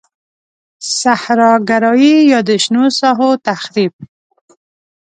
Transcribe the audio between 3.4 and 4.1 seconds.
تخریب.